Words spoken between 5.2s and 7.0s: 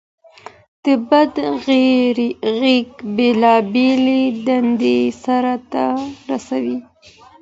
سرته رسوي.